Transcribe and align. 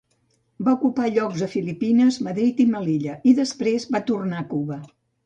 Va 0.67 0.71
ocupar 0.77 1.09
llocs 1.17 1.43
a 1.47 1.49
Filipines, 1.51 2.17
Madrid 2.29 2.63
i 2.65 2.67
Melilla, 2.71 3.19
i 3.33 3.35
després 3.41 3.87
va 3.97 4.03
tornar 4.09 4.41
a 4.41 4.49
Cuba. 4.57 4.81